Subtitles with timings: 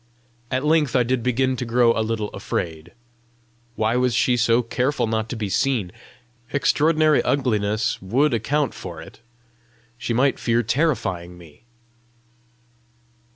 [0.49, 2.93] At length I did begin to grow a little afraid.
[3.75, 5.91] Why was she so careful not to be seen?
[6.51, 9.19] Extraordinary ugliness would account for it:
[9.99, 11.65] she might fear terrifying me!